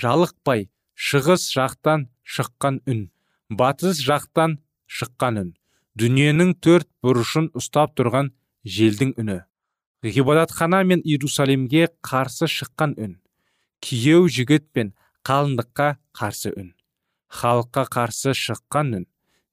жалықпай 0.00 0.66
шығыс 0.98 1.46
жақтан 1.54 2.08
шыққан 2.26 2.80
үн 2.90 3.06
батыс 3.50 4.02
жақтан 4.02 4.58
шыққан 4.90 5.42
үн 5.44 5.50
дүниенің 5.94 6.56
төрт 6.58 6.90
бұрышын 7.04 7.52
ұстап 7.54 7.94
тұрған 7.94 8.32
желдің 8.66 9.14
үні 9.22 9.40
ғибадатхана 10.02 10.82
мен 10.84 11.04
иерусалимге 11.04 11.86
қарсы 12.02 12.50
шыққан 12.50 12.98
үн 12.98 13.18
күйеу 13.84 14.26
жігіт 14.26 14.72
пен 14.72 14.94
қалыңдыққа 15.24 15.94
қарсы 16.18 16.50
үн. 16.56 16.74
Халыққа 17.34 17.84
қарсы 17.94 18.34
шыққан 18.38 18.94
үн 18.98 19.04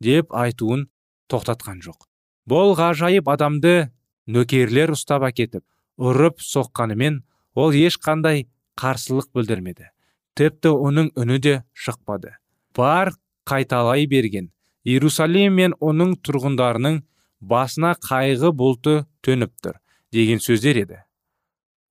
деп 0.03 0.33
айтуын 0.33 0.87
тоқтатқан 1.31 1.81
жоқ. 1.85 2.07
Бұл 2.49 2.75
ғажайып 2.77 3.29
адамды 3.31 3.91
нөкерлер 4.27 4.93
ұстап 4.95 5.25
әкетіп 5.29 5.63
ұрып 6.01 6.41
соққанымен 6.45 7.21
ол 7.55 7.75
ешқандай 7.75 8.47
қарсылық 8.79 9.31
білдірмеді. 9.35 9.91
Тіпті 10.37 10.71
оның 10.71 11.11
үні 11.19 11.37
де 11.43 11.55
шықпады. 11.73 12.37
Бар 12.75 13.13
қайталай 13.45 14.07
берген. 14.07 14.51
Иерусалим 14.83 15.57
мен 15.59 15.75
оның 15.79 16.15
тұрғындарының 16.25 17.01
басына 17.41 17.93
қайғы 18.01 18.53
бұлты 18.57 18.95
төніп 19.25 19.53
тұр 19.61 19.77
деген 20.13 20.39
сөздер 20.41 20.79
еді. 20.85 21.01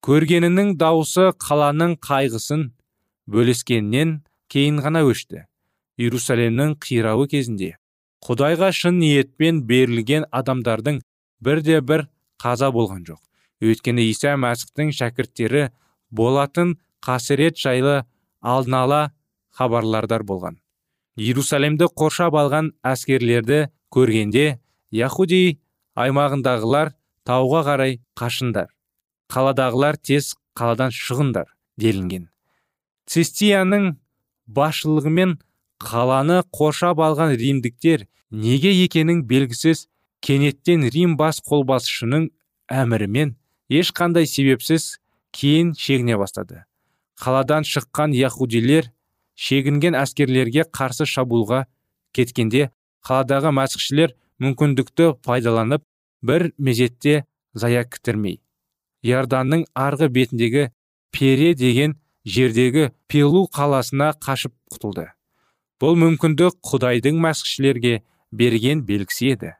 Көргенінің 0.03 0.75
даусы 0.81 1.31
қаланың 1.37 1.99
қайғысын 2.01 2.71
бөліскеннен 3.31 4.21
кейін 4.51 4.81
ғана 4.83 5.05
өшті. 5.07 5.45
Иерусалимнің 6.01 6.79
қирауы 6.81 7.29
кезінде 7.29 7.75
құдайға 8.25 8.71
шын 8.77 8.99
ниетпен 9.01 9.63
берілген 9.69 10.27
адамдардың 10.33 11.01
бірде 11.45 11.81
бір 11.81 12.07
қаза 12.41 12.71
болған 12.73 13.05
жоқ. 13.09 13.21
Өйткені 13.61 14.07
иса 14.09 14.37
мәсіхтің 14.41 14.93
шәкірттері 14.97 15.69
болатын 16.11 16.79
қасірет 17.05 17.61
жайлы 17.61 18.05
алдын 18.41 18.77
ала 18.81 19.01
хабарлардар 19.57 20.25
болған. 20.25 20.57
Иерусалимді 21.17 21.91
қоршап 21.93 22.37
алған 22.41 22.73
әскерлерді 22.87 23.67
көргенде 23.93 24.61
яхуди 24.91 25.61
аймағындағылар 25.97 26.95
тауға 27.29 27.65
қарай 27.69 27.99
қашындар. 28.17 28.71
Қаладағылар 29.29 30.01
тез 30.01 30.35
қаладан 30.57 30.95
шығындар 30.95 31.53
делінген. 31.79 32.29
Цистияның 33.11 33.97
басшылығымен 34.49 35.37
қаланы 35.81 36.43
қоршап 36.53 37.01
алған 37.01 37.35
римдіктер 37.41 38.07
неге 38.31 38.73
екенің 38.85 39.25
белгісіз 39.31 39.87
кенеттен 40.21 40.85
рим 40.95 41.17
бас 41.17 41.41
қолбасшының 41.47 42.29
әмірімен 42.71 43.35
ешқандай 43.73 44.29
себепсіз 44.29 44.99
кейін 45.33 45.73
шегіне 45.79 46.19
бастады. 46.21 46.65
Қаладан 47.21 47.65
шыққан 47.65 48.15
яхудилер 48.17 48.91
шегінген 49.37 49.97
әскерлерге 49.97 50.67
қарсы 50.69 51.07
шабуылға 51.09 51.65
кеткенде 52.17 52.69
қаладағы 53.07 53.55
мәсіхшілер 53.57 54.15
мүмкіндікті 54.41 55.15
пайдаланып 55.25 55.85
бір 56.23 56.51
мезетте 56.59 57.25
зая 57.55 57.85
кітірмей 57.89 58.41
иорданның 59.03 59.65
арғы 59.75 60.11
бетіндегі 60.13 60.67
пере 61.15 61.55
деген 61.55 61.97
жердегі 62.25 62.91
пелу 63.09 63.47
қаласына 63.49 64.13
қашып 64.21 64.53
құтылды. 64.73 65.09
Бұл 65.81 65.97
мүмкіндік 65.97 66.59
құдайдың 66.67 67.21
мәсіхшілерге 67.25 68.01
берген 68.31 68.85
белгісі 68.85 69.33
еді. 69.35 69.53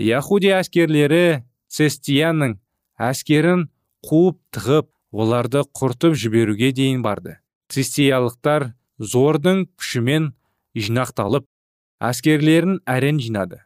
Яхуди 0.00 0.52
әскерлері 0.56 1.42
цестияның 1.68 2.56
әскерін 2.96 3.66
қуып 4.08 4.38
тығып 4.56 4.88
оларды 5.12 5.62
құртып 5.76 6.16
жіберуге 6.16 6.72
дейін 6.72 7.02
барды. 7.04 7.36
Цистиялықтар 7.68 8.72
зордың 8.98 9.66
күшімен 9.76 10.32
жинақталып 10.74 11.46
әскерлерін 12.00 12.80
әрен 12.88 13.20
жинады. 13.20 13.60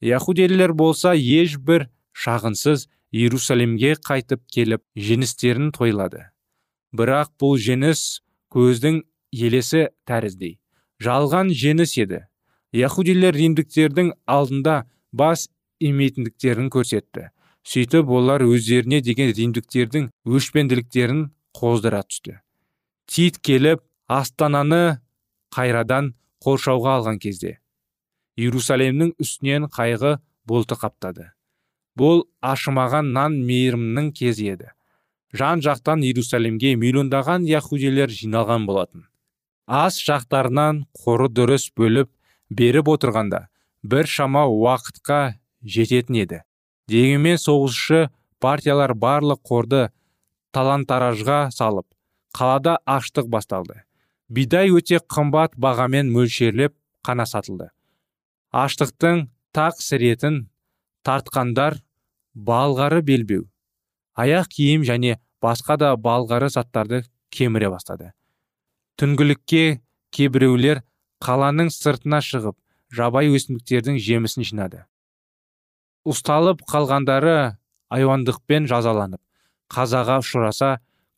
Яхуделілер 0.00 0.72
болса 0.72 1.14
ешбір 1.14 1.88
шағынсыз 2.14 2.86
иерусалимге 3.14 3.94
қайтып 3.98 4.42
келіп 4.54 4.82
жеңістерін 4.94 5.72
тойлады. 5.74 6.30
Бірақ 6.94 7.34
бұл 7.40 7.58
жеңіс 7.58 8.22
көздің 8.54 9.02
елесі 9.34 9.88
тәріздей. 10.06 10.58
Жалған 11.04 11.52
жеңіс 11.62 11.96
еді. 12.00 12.20
Яхудилер 12.74 13.36
римдіктердің 13.36 14.12
алдында 14.26 14.84
бас 15.12 15.48
имейтіндіктерін 15.80 16.70
көрсетті. 16.74 17.30
Сөйтіп 17.64 18.10
олар 18.12 18.44
өздеріне 18.44 19.00
деген 19.00 19.32
римдіктердің 19.32 20.10
өшпенділіктерін 20.28 21.26
қоздыра 21.56 22.02
түсті. 22.08 22.40
Тит 23.06 23.38
келіп 23.38 23.84
астананы 24.08 25.00
қайрадан 25.54 26.14
қоршауға 26.44 26.98
алған 26.98 27.20
кезде 27.22 27.58
иерусалимнің 28.36 29.14
үстінен 29.22 29.68
қайғы 29.70 30.18
бұлты 30.48 30.76
қаптады. 30.78 31.30
Бұл 31.98 32.24
ашымаған 32.42 33.12
нан 33.14 33.36
мейірімнің 33.46 34.10
кезі 34.18 34.50
еді. 34.54 34.70
Жан 35.34 35.62
жақтан 35.62 36.02
иерусалимге 36.02 36.74
миллиондаған 36.78 37.46
яхудилер 37.46 38.10
жиналған 38.10 38.66
болатын. 38.66 39.06
Ас 39.66 39.98
жақтарынан 40.04 40.84
қоры 40.96 41.28
дұрыс 41.32 41.70
бөліп 41.76 42.10
беріп 42.50 42.90
отырғанда 42.94 43.46
бір 43.82 44.06
шама 44.06 44.44
уақытқа 44.48 45.36
жететін 45.64 46.20
еді. 46.22 46.40
Дегенмен 46.88 47.38
соғысшы 47.40 48.10
партиялар 48.40 48.94
барлық 48.94 49.40
қорды 49.44 49.88
талан-таражға 50.52 51.50
салып 51.50 51.86
қалада 52.36 52.78
аштық 52.84 53.30
басталды. 53.32 53.82
Бидай 54.28 54.70
өте 54.70 55.00
қымбат 55.00 55.56
бағамен 55.56 56.10
мөлшерлеп 56.12 56.74
қана 57.04 57.26
сатылды. 57.26 57.70
Аштықтың 58.52 59.28
тақ 59.54 59.80
сіретін 59.80 60.46
тартқандар 61.04 61.80
балғары 62.34 63.02
белбеу 63.02 63.48
аяқ 64.14 64.48
киім 64.56 64.84
және 64.86 65.18
басқа 65.42 65.76
да 65.78 65.94
балғары 65.96 66.48
заттарды 66.50 67.02
кеміре 67.30 67.70
бастады. 67.70 68.12
Түнгілікке 69.00 69.80
кейбіреулер 70.14 70.82
қаланың 71.24 71.70
сыртына 71.74 72.20
шығып 72.24 72.56
жабай 72.94 73.30
өсімдіктердің 73.34 73.98
жемісін 73.98 74.46
жинады. 74.46 74.84
Ұсталып 76.04 76.62
қалғандары 76.68 77.56
айуандықпен 77.94 78.68
жазаланып 78.70 79.20
қазаға 79.72 80.20
ұшыраса 80.22 80.70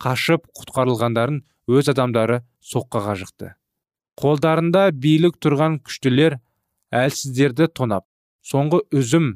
қашып 0.03 0.47
құтқарылғандарын 0.57 1.41
өз 1.67 1.91
адамдары 1.93 2.43
соққаға 2.65 3.17
жықты. 3.23 3.53
Қолдарында 4.17 4.91
билік 4.93 5.37
тұрған 5.43 5.81
күштілер 5.85 6.39
әлсіздерді 6.95 7.69
тонап 7.75 8.07
соңғы 8.47 8.81
үзім 8.95 9.35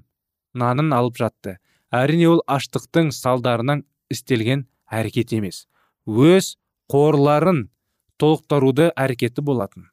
нанын 0.55 0.95
алып 0.97 1.19
жатты. 1.21 1.59
Әрине 1.91 2.29
ол 2.31 2.41
аштықтың 2.47 3.11
салдарынан 3.13 3.83
істелген 4.11 4.65
әрекет 4.87 5.35
емес. 5.35 5.67
Өз 6.07 6.55
қорларын 6.91 7.67
толықтыруды 8.21 8.91
әрекеті 8.97 9.43
болатын. 9.45 9.89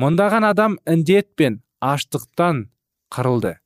Мыңдаған 0.00 0.48
адам 0.50 0.78
індет 0.88 1.34
пен 1.36 1.60
аштықтан 1.80 2.66
қырылды. 3.12 3.56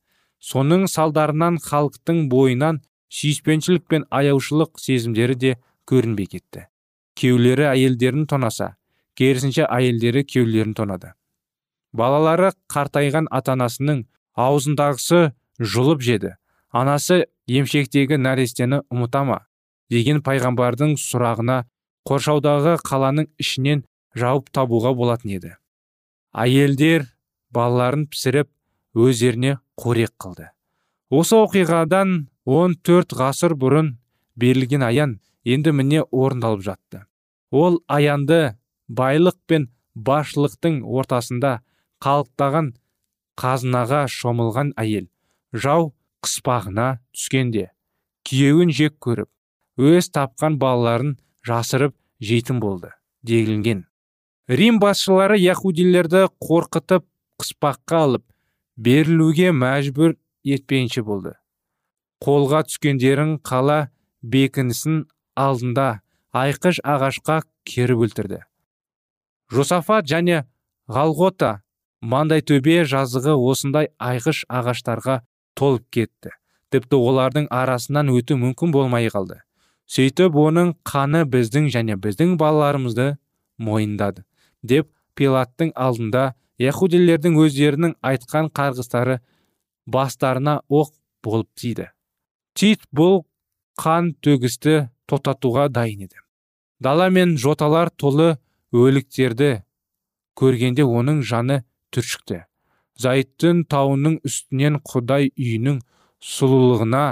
Соның 0.40 0.86
салдарынан 0.88 1.58
халықтың 1.62 2.28
бойынан 2.32 2.80
сүйіспеншілік 3.12 3.86
пен 3.90 4.06
аяушылық 4.10 4.78
сезімдері 4.80 5.34
де 5.34 5.56
көрінбей 5.90 6.30
кетті. 6.30 6.66
Кеулері 7.14 7.66
әйелдерін 7.72 8.26
тонаса 8.30 8.74
керісінше 9.18 9.66
әйелдері 9.66 10.24
кеулерін 10.24 10.72
тонады. 10.78 11.12
Балалары 11.92 12.52
қартайған 12.70 13.26
атанасының 13.34 14.04
аузындағысы 14.38 15.32
жұлып 15.60 16.04
жеді. 16.06 16.36
Анасы 16.70 17.24
емшектегі 17.50 18.16
нәрестені 18.22 18.84
ұмыта 18.94 19.24
ма 19.26 19.40
деген 19.90 20.22
пайғамбардың 20.22 20.94
сұрағына 21.02 21.64
қоршаудағы 22.06 22.76
қаланың 22.86 23.26
ішінен 23.42 23.82
жауап 24.16 24.50
табуға 24.54 24.94
болатын 24.96 25.34
еді. 25.36 25.52
Әйелдер 26.34 27.06
балаларын 27.54 28.06
пісіріп 28.10 28.50
өздеріне 28.94 29.58
қорек 29.78 30.14
қылды. 30.18 30.50
Осы 31.10 31.36
оқиғадан 31.38 32.28
14 32.46 33.16
ғасыр 33.18 33.56
бұрын 33.58 33.96
берілген 34.38 34.84
аян 34.86 35.18
енді 35.44 35.72
міне 35.74 36.02
орындалып 36.10 36.62
жатты. 36.66 37.04
Ол 37.50 37.80
аянды 37.88 38.56
байлық 38.88 39.38
пен 39.46 39.68
басшылықтың 39.94 40.82
ортасында 40.86 41.60
қалықтаған 42.04 42.72
қазынаға 43.40 44.04
шомылған 44.12 44.72
әйел 44.80 45.08
жау 45.52 45.90
қыспағына 46.24 46.88
түскенде 47.16 47.70
күйеуін 48.28 48.72
жек 48.76 48.96
көріп 49.02 49.30
өз 49.90 50.10
тапқан 50.14 50.58
балаларын 50.62 51.16
жасырып 51.46 51.96
жейтін 52.20 52.60
болды 52.60 52.92
делінген. 53.24 53.86
Рим 54.50 54.80
басшылары 54.82 55.36
яхудилерді 55.38 56.24
қорқытып 56.42 57.04
қыспаққа 57.38 57.98
алып 58.04 58.24
берілуге 58.76 59.52
мәжбүр 59.54 60.16
етпейінше 60.42 61.04
болды. 61.06 61.36
Қолға 62.24 62.64
түскендерін 62.66 63.36
қала 63.46 63.92
бекінісін 64.22 65.04
алдында 65.38 66.00
айқыш 66.34 66.80
ағашқа 66.82 67.42
керіп 67.64 68.02
өлтірді. 68.06 68.40
Жосафат 69.54 70.08
және 70.10 70.42
ғалғота 70.90 71.60
маңдай 72.02 72.42
төбе 72.42 72.82
жазығы 72.82 73.36
осындай 73.38 73.92
айқыш 74.02 74.42
ағаштарға 74.50 75.20
толып 75.54 75.86
кетті. 75.94 76.34
Тіпті 76.74 76.98
олардың 76.98 77.46
арасынан 77.54 78.10
өту 78.14 78.34
мүмкін 78.38 78.74
болмай 78.74 79.06
қалды. 79.14 79.38
Сөйтіп 79.90 80.34
оның 80.38 80.74
қаны 80.86 81.22
біздің 81.26 81.70
және 81.70 81.96
біздің 81.98 82.36
балаларымызды 82.38 83.16
мойындады. 83.58 84.24
Деп 84.62 84.90
пилаттың 85.18 85.72
алдында 85.76 86.34
яхудилердің 86.60 87.38
өздерінің 87.40 87.96
айтқан 88.04 88.50
қарғыстары 88.56 89.20
бастарына 89.86 90.60
оқ 90.68 90.92
болып 91.24 91.48
тиді. 91.56 91.88
Тит 92.54 92.84
бұл 92.92 93.24
қан 93.80 94.12
төгісті 94.24 94.90
тоқтатуға 95.08 95.68
дайын 95.72 96.06
еді. 96.06 96.20
Дала 96.80 97.08
мен 97.10 97.36
жоталар 97.38 97.90
толы 97.90 98.36
өліктерді 98.72 99.62
көргенде 100.36 100.84
оның 100.84 101.22
жаны 101.26 101.62
түршікті. 101.94 102.44
Зайыттың 103.00 103.64
тауының 103.72 104.18
үстінен 104.28 104.78
құдай 104.84 105.30
үйінің 105.34 105.80
сұлулығына 106.20 107.04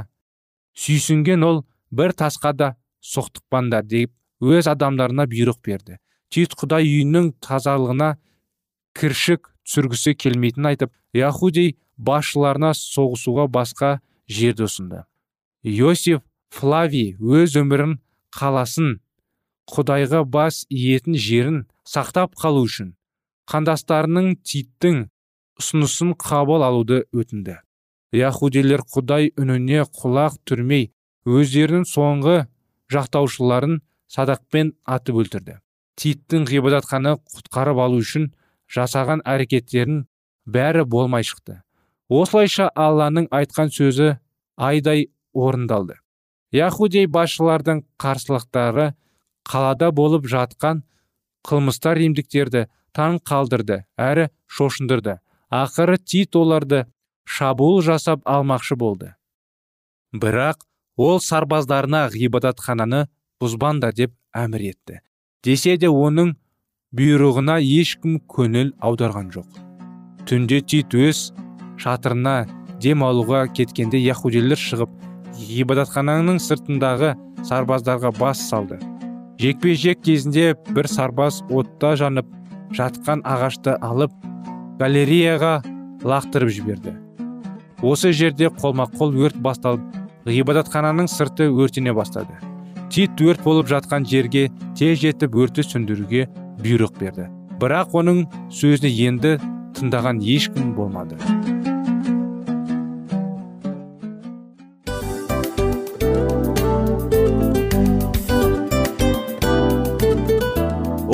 сүйсінген 0.78 1.44
ол 1.44 1.62
бір 1.90 2.12
тасқа 2.12 2.52
да 2.52 2.74
соқтықпаңдар 3.00 3.86
деп 3.88 4.12
өз 4.44 4.68
адамдарына 4.70 5.26
бұйрық 5.30 5.62
берді. 5.64 5.98
Тит 6.32 6.54
құдай 6.58 6.86
үйінің 6.86 7.32
тазалығына 7.44 8.14
кіршік 8.98 9.50
түсіргісі 9.66 10.14
келмейтінін 10.18 10.70
айтып 10.72 10.92
яхудей 11.16 11.76
басшыларына 11.96 12.72
соғысуға 12.76 13.48
басқа 13.52 13.98
жерді 14.28 14.66
ұсынды. 14.68 15.04
Иосиф 15.64 16.22
флавий 16.54 17.16
өз 17.18 17.56
өмірін 17.60 17.98
қаласын 18.34 18.98
құдайға 19.68 20.24
бас 20.24 20.64
иетін 20.70 21.16
жерін 21.20 21.62
сақтап 21.88 22.36
қалу 22.40 22.64
үшін 22.68 22.94
қандастарының 23.48 24.36
титтің 24.44 25.06
ұсынысын 25.60 26.14
қабыл 26.20 26.64
алуды 26.64 27.02
өтінді. 27.12 27.58
Яхудилер 28.12 28.84
құдай 28.88 29.32
үніне 29.36 29.84
құлақ 29.84 30.38
түрмей 30.48 30.90
өздерінің 31.28 31.84
соңғы 31.88 32.38
жақтаушыларын 32.92 33.80
садақпен 34.08 34.72
атып 34.88 35.20
өлтірді. 35.24 35.58
Титтің 35.98 36.46
ғибадатхана 36.48 37.16
құтқарып 37.34 37.80
алу 37.82 38.00
үшін 38.02 38.30
жасаған 38.74 39.22
әрекеттерін 39.26 40.04
бәрі 40.46 40.84
болмай 40.84 41.26
шықты. 41.26 41.62
Осылайша 42.08 42.68
алланың 42.74 43.28
айтқан 43.34 43.72
сөзі 43.74 44.14
айдай 44.56 45.08
орындалды. 45.34 45.98
Яхудей 46.54 47.06
басшылардың 47.06 47.82
қарсылықтары 48.00 48.92
қалада 49.48 49.90
болып 49.92 50.28
жатқан 50.30 50.84
қылмыстар 51.44 51.98
римдіктерді 52.00 52.66
таң 52.96 53.18
қалдырды 53.28 53.82
әрі 53.96 54.28
шошындырды. 54.46 55.18
Ақыры 55.50 55.98
тит 55.98 56.36
оларды 56.36 56.86
шабуыл 57.24 57.82
жасап 57.82 58.24
алмақшы 58.24 58.76
болды. 58.76 59.14
Бірақ 60.12 60.64
ол 60.96 61.20
сарбаздарына 61.20 62.06
ғибадатхананы 62.12 63.06
бұзбаңдар 63.40 63.94
деп 63.96 64.14
әмір 64.32 64.70
етті. 64.72 65.00
Десе 65.44 65.76
де 65.78 65.88
оның 65.88 66.34
бұйрығына 66.98 67.58
ешкім 67.62 68.18
көңіл 68.30 68.72
аударған 68.82 69.30
жоқ. 69.34 69.46
Түнде 70.28 70.60
тит 70.60 70.94
өз 70.96 71.28
шатырына 71.78 72.46
дем 72.82 73.04
алуға 73.06 73.44
кеткенде 73.54 74.00
яхудилер 74.02 74.58
шығып 74.58 74.90
ғибадатхананың 75.38 76.40
сыртындағы 76.42 77.14
сарбаздарға 77.46 78.12
бас 78.18 78.42
салды. 78.48 78.80
Жекпе 79.38 79.76
жек 79.78 80.02
кезінде 80.02 80.56
бір 80.74 80.88
сарбаз 80.90 81.42
отта 81.50 81.94
жанып 81.96 82.26
жатқан 82.74 83.22
ағашты 83.22 83.76
алып 83.78 84.12
галереяға 84.80 85.60
лақтырып 86.02 86.50
жіберді. 86.56 86.96
Осы 87.82 88.10
жерде 88.12 88.50
қолма 88.50 88.88
қол 88.90 89.14
өрт 89.14 89.38
басталып 89.38 89.84
ғибадатхананың 90.26 91.06
сырты 91.06 91.46
өртене 91.46 91.94
бастады. 91.94 92.47
Тит 92.90 93.20
өрт 93.20 93.42
болып 93.44 93.68
жатқан 93.70 94.06
жерге 94.08 94.48
тез 94.78 95.02
жетіп 95.02 95.36
өртті 95.36 95.66
сөндіруге 95.66 96.26
бұйрық 96.62 96.96
берді. 97.00 97.28
Бірақ 97.60 97.94
оның 98.00 98.24
сөзіне 98.54 98.94
енді 99.08 99.36
тыңдаған 99.78 100.22
ешкім 100.24 100.74
болмады. 100.78 101.18